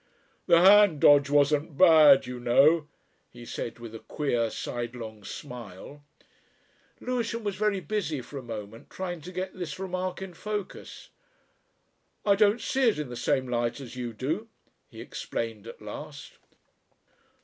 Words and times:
"The 0.47 0.61
hand 0.61 0.99
dodge 0.99 1.29
wasn't 1.29 1.77
bad, 1.77 2.25
you 2.25 2.39
know," 2.39 2.87
he 3.29 3.45
said, 3.45 3.77
with 3.77 3.93
a 3.93 3.99
queer 3.99 4.49
sidelong 4.49 5.23
smile. 5.23 6.03
Lewisham 6.99 7.43
was 7.43 7.55
very 7.55 7.81
busy 7.81 8.19
for 8.19 8.39
a 8.39 8.41
moment 8.41 8.89
trying 8.89 9.21
to 9.21 9.31
get 9.31 9.53
this 9.59 9.77
remark 9.77 10.19
in 10.19 10.33
focus. 10.33 11.09
"I 12.25 12.33
don't 12.33 12.61
see 12.61 12.89
it 12.89 12.97
in 12.97 13.09
the 13.09 13.15
same 13.15 13.47
light 13.47 13.79
as 13.79 13.95
you 13.95 14.11
do," 14.11 14.47
he 14.89 15.01
explained 15.01 15.67
at 15.67 15.83
last. 15.83 16.39